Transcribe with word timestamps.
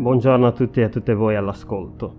Buongiorno 0.00 0.46
a 0.46 0.52
tutti 0.52 0.80
e 0.80 0.84
a 0.84 0.88
tutte 0.88 1.12
voi 1.12 1.36
all'ascolto. 1.36 2.14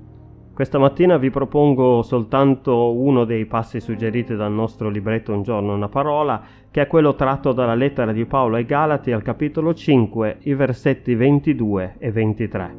Questa 0.53 0.77
mattina 0.77 1.17
vi 1.17 1.31
propongo 1.31 2.03
soltanto 2.03 2.93
uno 2.93 3.23
dei 3.23 3.47
passi 3.47 3.79
suggeriti 3.79 4.35
dal 4.35 4.51
nostro 4.51 4.87
libretto 4.87 5.33
Un 5.33 5.41
giorno 5.41 5.73
una 5.73 5.89
parola, 5.89 6.43
che 6.69 6.83
è 6.83 6.85
quello 6.85 7.15
tratto 7.15 7.53
dalla 7.53 7.73
lettera 7.73 8.11
di 8.11 8.23
Paolo 8.25 8.57
ai 8.57 8.65
Galati 8.65 9.11
al 9.11 9.23
capitolo 9.23 9.73
5, 9.73 10.37
i 10.41 10.53
versetti 10.53 11.15
22 11.15 11.95
e 11.97 12.11
23. 12.11 12.75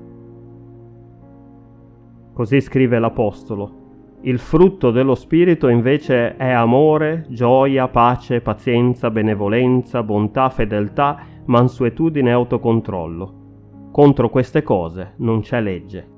Così 2.33 2.61
scrive 2.61 3.01
l'Apostolo. 3.01 3.81
Il 4.21 4.39
frutto 4.39 4.93
dello 4.93 5.17
Spirito 5.17 5.67
invece 5.67 6.37
è 6.37 6.51
amore, 6.53 7.27
gioia, 7.29 7.89
pace, 7.89 8.41
pazienza, 8.41 9.11
benevolenza, 9.11 10.05
bontà, 10.05 10.49
fedeltà, 10.49 11.19
mansuetudine 11.47 12.31
e 12.31 12.35
autocontrollo. 12.35 13.41
Contro 13.93 14.31
queste 14.31 14.63
cose 14.63 15.13
non 15.19 15.43
c'è 15.43 15.61
legge. 15.61 16.12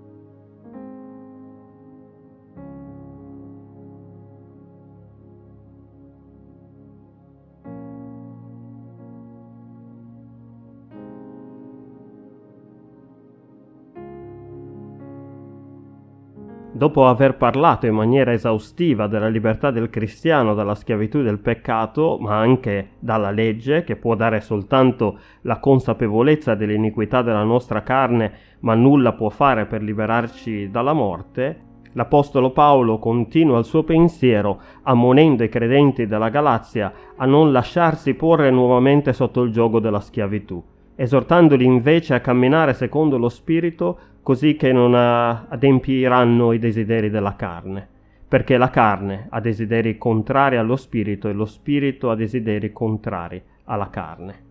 Dopo 16.77 17.07
aver 17.07 17.37
parlato 17.37 17.87
in 17.87 17.95
maniera 17.95 18.33
esaustiva 18.33 19.07
della 19.07 19.29
libertà 19.29 19.71
del 19.71 19.91
cristiano 19.91 20.55
dalla 20.55 20.75
schiavitù 20.75 21.23
del 21.23 21.39
peccato, 21.39 22.19
ma 22.21 22.37
anche 22.37 22.95
dalla 22.99 23.31
legge, 23.31 23.85
che 23.85 23.95
può 23.95 24.17
dare 24.17 24.41
soltanto 24.41 25.21
la 25.43 25.61
consapevolezza 25.61 26.57
dell'iniquità 26.57 27.23
della 27.23 27.45
nostra 27.45 27.85
carne, 27.85 28.33
ma 28.63 28.75
nulla 28.75 29.13
può 29.13 29.29
fare 29.29 29.67
per 29.67 29.83
liberarci 29.83 30.69
dalla 30.69 30.95
morte, 30.95 31.61
l'Apostolo 31.93 32.51
Paolo 32.51 32.99
continua 32.99 33.61
il 33.61 33.65
suo 33.65 33.85
pensiero 33.85 34.61
ammonendo 34.83 35.45
i 35.45 35.49
credenti 35.49 36.09
della 36.09 36.29
Galazia 36.29 36.93
a 37.15 37.25
non 37.25 37.53
lasciarsi 37.53 38.15
porre 38.15 38.51
nuovamente 38.51 39.13
sotto 39.13 39.43
il 39.43 39.53
gioco 39.53 39.79
della 39.79 40.01
schiavitù, 40.01 40.61
esortandoli 40.97 41.65
invece 41.65 42.15
a 42.15 42.21
camminare 42.21 42.75
secondo 42.75 43.19
lo 43.19 43.29
Spirito 43.29 43.99
così 44.25 44.57
che 44.57 44.73
non 44.73 44.95
adempiranno 44.95 46.53
i 46.53 46.59
desideri 46.59 47.11
della 47.11 47.37
carne, 47.37 47.87
perché 48.27 48.57
la 48.57 48.71
carne 48.71 49.27
ha 49.29 49.39
desideri 49.39 49.99
contrari 49.99 50.57
allo 50.57 50.77
spirito 50.77 51.29
e 51.29 51.35
lo 51.35 51.45
spirito 51.45 52.11
ha 52.11 52.17
desideri 52.17 52.73
contrari 52.73 53.43
alla 53.65 53.91
carne. 53.91 54.43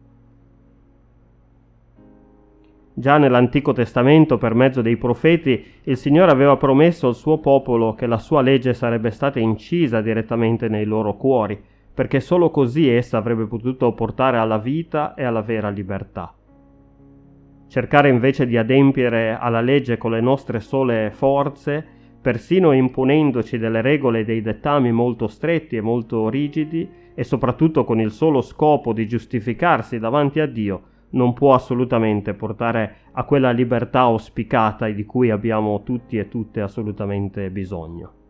Già 2.96 3.18
nell'Antico 3.18 3.74
Testamento, 3.74 4.38
per 4.38 4.54
mezzo 4.54 4.84
dei 4.84 4.98
profeti, 4.98 5.66
il 5.86 5.98
Signore 5.98 6.32
aveva 6.32 6.56
promesso 6.58 7.08
al 7.08 7.16
suo 7.16 7.40
popolo 7.40 7.96
che 7.96 8.06
la 8.06 8.20
sua 8.20 8.42
legge 8.42 8.76
sarebbe 8.76 9.10
stata 9.10 9.40
incisa 9.40 10.02
direttamente 10.02 10.68
nei 10.68 10.86
loro 10.86 11.16
cuori, 11.16 11.60
perché 11.94 12.20
solo 12.20 12.50
così 12.50 12.90
essa 12.90 13.18
avrebbe 13.18 13.46
potuto 13.46 13.94
portare 13.94 14.38
alla 14.38 14.58
vita 14.58 15.14
e 15.14 15.24
alla 15.24 15.42
vera 15.42 15.70
libertà. 15.70 16.34
Cercare 17.68 18.10
invece 18.10 18.46
di 18.46 18.58
adempiere 18.58 19.38
alla 19.38 19.62
legge 19.62 19.98
con 19.98 20.12
le 20.12 20.22
nostre 20.22 20.60
sole 20.60 21.12
forze, 21.12 21.86
persino 22.22 22.72
imponendoci 22.72 23.58
delle 23.58 23.82
regole 23.82 24.20
e 24.20 24.26
dei 24.26 24.42
dettami 24.42 24.92
molto 24.92 25.28
stretti 25.28 25.76
e 25.76 25.82
molto 25.82 26.30
rigidi, 26.30 26.88
e 27.16 27.24
soprattutto 27.24 27.84
con 27.84 28.00
il 28.00 28.12
solo 28.12 28.42
scopo 28.42 28.94
di 28.94 29.08
giustificarsi 29.08 30.00
davanti 30.00 30.40
a 30.40 30.48
Dio, 30.48 30.82
non 31.12 31.34
può 31.34 31.54
assolutamente 31.54 32.34
portare 32.34 32.96
a 33.12 33.24
quella 33.24 33.52
libertà 33.52 34.02
auspicata 34.02 34.88
e 34.88 34.96
di 34.96 35.06
cui 35.06 35.30
abbiamo 35.30 35.84
tutti 35.84 36.18
e 36.18 36.28
tutte 36.28 36.62
assolutamente 36.62 37.50
bisogno. 37.52 38.23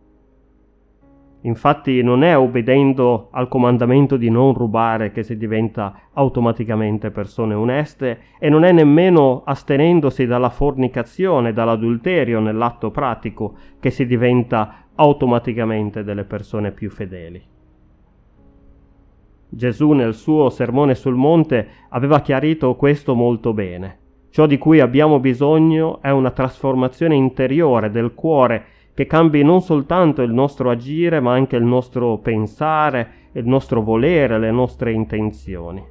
Infatti 1.46 2.02
non 2.02 2.24
è 2.24 2.38
obbedendo 2.38 3.28
al 3.32 3.50
comandamento 3.50 4.16
di 4.16 4.30
non 4.30 4.54
rubare 4.54 5.12
che 5.12 5.24
si 5.24 5.36
diventa 5.36 6.04
automaticamente 6.14 7.12
persone 7.12 7.54
oneste 7.54 8.20
e 8.40 8.50
non 8.50 8.64
è 8.64 8.72
nemmeno 8.72 9.42
astenendosi 9.44 10.26
dalla 10.26 10.50
fornicazione, 10.50 11.52
dall'adulterio 11.52 12.40
nell'atto 12.40 12.92
pratico 12.92 13.56
che 13.80 13.90
si 13.90 14.06
diventa 14.06 14.86
automaticamente 14.96 16.06
delle 16.06 16.24
persone 16.24 16.72
più 16.72 16.90
fedeli. 16.90 17.42
Gesù 19.50 19.92
nel 19.92 20.14
suo 20.14 20.50
sermone 20.50 20.96
sul 20.96 21.16
monte 21.16 21.68
aveva 21.90 22.22
chiarito 22.22 22.76
questo 22.76 23.16
molto 23.16 23.54
bene. 23.54 24.00
Ciò 24.30 24.48
di 24.48 24.58
cui 24.58 24.80
abbiamo 24.80 25.20
bisogno 25.20 26.02
è 26.02 26.10
una 26.10 26.32
trasformazione 26.32 27.16
interiore 27.16 27.92
del 27.92 28.14
cuore 28.16 28.66
che 28.94 29.06
cambi 29.06 29.44
non 29.44 29.62
soltanto 29.62 30.22
il 30.22 30.32
nostro 30.32 30.70
agire, 30.70 31.20
ma 31.20 31.34
anche 31.34 31.56
il 31.56 31.64
nostro 31.64 32.18
pensare, 32.20 33.30
il 33.34 33.48
nostro 33.48 33.82
volere, 33.82 34.38
le 34.38 34.52
nostre 34.52 34.92
intenzioni. 34.92 35.84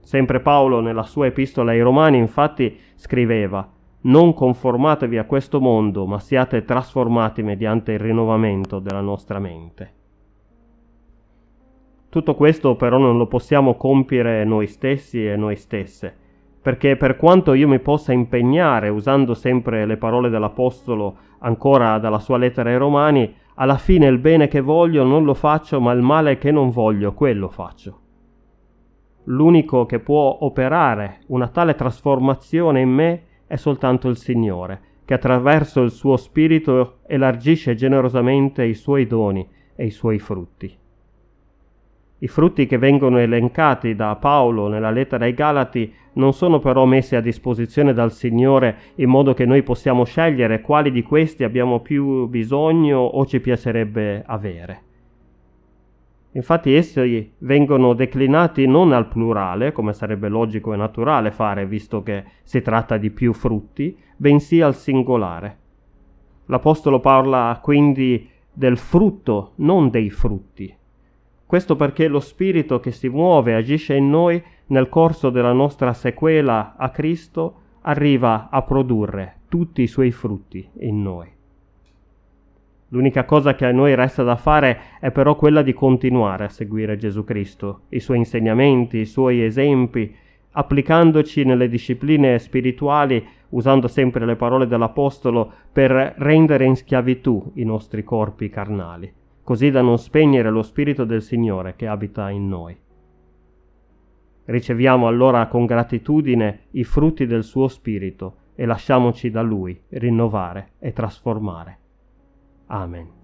Sempre 0.00 0.40
Paolo 0.40 0.80
nella 0.80 1.04
sua 1.04 1.26
epistola 1.26 1.70
ai 1.70 1.80
Romani 1.80 2.18
infatti 2.18 2.76
scriveva 2.94 3.66
non 4.02 4.34
conformatevi 4.34 5.16
a 5.16 5.24
questo 5.24 5.60
mondo, 5.60 6.06
ma 6.06 6.18
siate 6.18 6.64
trasformati 6.64 7.42
mediante 7.42 7.92
il 7.92 8.00
rinnovamento 8.00 8.78
della 8.78 9.00
nostra 9.00 9.38
mente. 9.38 9.94
Tutto 12.08 12.34
questo 12.34 12.76
però 12.76 12.98
non 12.98 13.16
lo 13.16 13.26
possiamo 13.26 13.76
compiere 13.76 14.44
noi 14.44 14.66
stessi 14.66 15.24
e 15.24 15.36
noi 15.36 15.56
stesse, 15.56 16.16
perché 16.62 16.96
per 16.96 17.16
quanto 17.16 17.54
io 17.54 17.66
mi 17.66 17.80
possa 17.80 18.12
impegnare, 18.12 18.88
usando 18.88 19.34
sempre 19.34 19.84
le 19.84 19.96
parole 19.96 20.30
dell'Apostolo 20.30 21.16
ancora 21.40 21.98
dalla 21.98 22.20
sua 22.20 22.38
lettera 22.38 22.70
ai 22.70 22.76
Romani, 22.76 23.34
alla 23.54 23.76
fine 23.76 24.06
il 24.06 24.18
bene 24.18 24.46
che 24.46 24.60
voglio 24.60 25.02
non 25.02 25.24
lo 25.24 25.34
faccio, 25.34 25.80
ma 25.80 25.90
il 25.92 26.02
male 26.02 26.38
che 26.38 26.52
non 26.52 26.70
voglio, 26.70 27.14
quello 27.14 27.48
faccio. 27.48 27.98
L'unico 29.24 29.86
che 29.86 29.98
può 29.98 30.38
operare 30.40 31.22
una 31.28 31.48
tale 31.48 31.74
trasformazione 31.74 32.80
in 32.80 32.90
me 32.90 33.22
è 33.48 33.56
soltanto 33.56 34.08
il 34.08 34.16
Signore, 34.16 34.80
che 35.04 35.14
attraverso 35.14 35.82
il 35.82 35.90
suo 35.90 36.16
Spirito 36.16 36.98
elargisce 37.06 37.74
generosamente 37.74 38.64
i 38.64 38.74
suoi 38.74 39.06
doni 39.08 39.46
e 39.74 39.84
i 39.84 39.90
suoi 39.90 40.20
frutti. 40.20 40.78
I 42.22 42.28
frutti 42.28 42.66
che 42.66 42.78
vengono 42.78 43.18
elencati 43.18 43.96
da 43.96 44.14
Paolo 44.14 44.68
nella 44.68 44.92
lettera 44.92 45.24
ai 45.24 45.34
Galati 45.34 45.92
non 46.12 46.32
sono 46.32 46.60
però 46.60 46.84
messi 46.84 47.16
a 47.16 47.20
disposizione 47.20 47.92
dal 47.92 48.12
Signore 48.12 48.76
in 48.96 49.08
modo 49.08 49.34
che 49.34 49.44
noi 49.44 49.64
possiamo 49.64 50.04
scegliere 50.04 50.60
quali 50.60 50.92
di 50.92 51.02
questi 51.02 51.42
abbiamo 51.42 51.80
più 51.80 52.28
bisogno 52.28 52.98
o 52.98 53.26
ci 53.26 53.40
piacerebbe 53.40 54.22
avere. 54.24 54.82
Infatti 56.34 56.72
essi 56.74 57.32
vengono 57.38 57.92
declinati 57.92 58.66
non 58.68 58.92
al 58.92 59.08
plurale, 59.08 59.72
come 59.72 59.92
sarebbe 59.92 60.28
logico 60.28 60.72
e 60.72 60.76
naturale 60.76 61.32
fare 61.32 61.66
visto 61.66 62.04
che 62.04 62.22
si 62.44 62.62
tratta 62.62 62.98
di 62.98 63.10
più 63.10 63.32
frutti, 63.32 63.98
bensì 64.16 64.60
al 64.60 64.76
singolare. 64.76 65.58
L'Apostolo 66.46 67.00
parla 67.00 67.58
quindi 67.60 68.30
del 68.52 68.76
frutto, 68.76 69.54
non 69.56 69.90
dei 69.90 70.08
frutti. 70.08 70.72
Questo 71.52 71.76
perché 71.76 72.08
lo 72.08 72.20
Spirito 72.20 72.80
che 72.80 72.92
si 72.92 73.10
muove 73.10 73.50
e 73.50 73.56
agisce 73.56 73.94
in 73.94 74.08
noi 74.08 74.42
nel 74.68 74.88
corso 74.88 75.28
della 75.28 75.52
nostra 75.52 75.92
sequela 75.92 76.76
a 76.78 76.88
Cristo 76.88 77.56
arriva 77.82 78.48
a 78.50 78.62
produrre 78.62 79.40
tutti 79.50 79.82
i 79.82 79.86
suoi 79.86 80.12
frutti 80.12 80.66
in 80.78 81.02
noi. 81.02 81.28
L'unica 82.88 83.26
cosa 83.26 83.54
che 83.54 83.66
a 83.66 83.70
noi 83.70 83.94
resta 83.94 84.22
da 84.22 84.36
fare 84.36 84.80
è 84.98 85.10
però 85.10 85.36
quella 85.36 85.60
di 85.60 85.74
continuare 85.74 86.44
a 86.44 86.48
seguire 86.48 86.96
Gesù 86.96 87.22
Cristo, 87.22 87.82
i 87.90 88.00
suoi 88.00 88.16
insegnamenti, 88.16 88.96
i 88.96 89.04
suoi 89.04 89.44
esempi, 89.44 90.10
applicandoci 90.52 91.44
nelle 91.44 91.68
discipline 91.68 92.38
spirituali, 92.38 93.22
usando 93.50 93.88
sempre 93.88 94.24
le 94.24 94.36
parole 94.36 94.66
dell'Apostolo, 94.66 95.52
per 95.70 96.14
rendere 96.16 96.64
in 96.64 96.76
schiavitù 96.76 97.52
i 97.56 97.64
nostri 97.64 98.02
corpi 98.02 98.48
carnali 98.48 99.20
così 99.42 99.70
da 99.70 99.82
non 99.82 99.98
spegnere 99.98 100.50
lo 100.50 100.62
Spirito 100.62 101.04
del 101.04 101.22
Signore 101.22 101.74
che 101.76 101.86
abita 101.86 102.30
in 102.30 102.48
noi. 102.48 102.76
Riceviamo 104.44 105.06
allora 105.06 105.46
con 105.46 105.66
gratitudine 105.66 106.66
i 106.72 106.84
frutti 106.84 107.26
del 107.26 107.44
suo 107.44 107.68
Spirito 107.68 108.36
e 108.54 108.66
lasciamoci 108.66 109.30
da 109.30 109.42
Lui 109.42 109.80
rinnovare 109.88 110.72
e 110.78 110.92
trasformare. 110.92 111.78
Amen. 112.66 113.21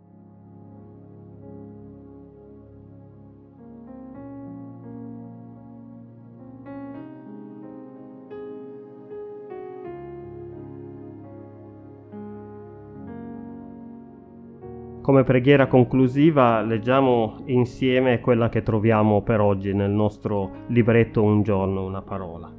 Come 15.09 15.25
preghiera 15.25 15.69
conclusiva 15.69 16.61
leggiamo 16.61 17.37
insieme 17.47 18.21
quella 18.21 18.51
che 18.51 18.63
troviamo 18.63 19.23
per 19.23 19.41
oggi 19.41 19.73
nel 19.73 19.91
nostro 19.91 20.51
libretto 20.67 21.23
Un 21.23 21.43
giorno, 21.43 21.87
una 21.87 22.03
parola. 22.03 22.53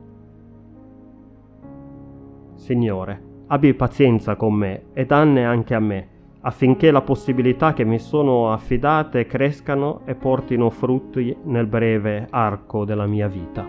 Signore, 2.56 3.22
abbi 3.46 3.76
pazienza 3.76 4.36
con 4.36 4.56
me 4.56 4.86
e 4.94 5.06
danne 5.06 5.46
anche 5.46 5.76
a 5.76 5.80
me, 5.80 6.08
affinché 6.42 6.90
la 6.90 7.04
possibilità 7.04 7.74
che 7.74 7.84
mi 7.84 8.00
sono 8.00 8.52
affidate 8.52 9.28
crescano 9.28 10.02
e 10.06 10.16
portino 10.16 10.72
frutti 10.72 11.38
nel 11.44 11.68
breve 11.68 12.26
arco 12.32 12.84
della 12.84 13.06
mia 13.06 13.28
vita. 13.28 13.64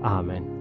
Amen. 0.00 0.53